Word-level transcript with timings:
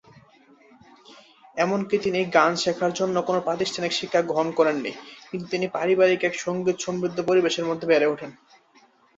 এমনকি 1.57 1.95
তিনি 1.97 2.19
গান 2.35 2.51
শেখার 2.55 2.91
জন্য 2.93 3.15
কোন 3.21 3.37
প্রাতিষ্ঠানিক 3.39 3.91
শিক্ষা 3.93 4.21
গ্রহণ 4.21 4.47
করেননি 4.51 4.91
কিন্তু 5.29 5.45
তিনি 5.47 5.65
পরিবারে 5.75 6.13
এক 6.19 6.33
সঙ্গীত 6.39 6.77
সমৃদ্ধ 6.79 7.17
পরিবেশের 7.29 7.65
মধ্যে 7.65 7.85
বেড়ে 7.87 8.11
উঠেন। 8.13 8.31